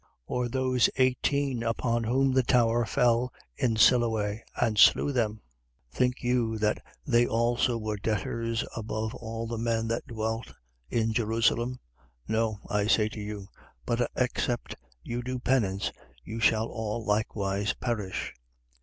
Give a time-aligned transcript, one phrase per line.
[0.01, 0.07] 13:4.
[0.25, 5.41] Or those eighteen upon whom the tower fell in Siloe and slew them:
[5.91, 10.55] think you that they also were debtors above all the men that dwelt
[10.89, 11.73] in Jerusalem?
[12.27, 12.29] 13:5.
[12.29, 13.47] No, I say to you:
[13.85, 15.91] but except you do penance,
[16.23, 18.33] you shall all likewise perish.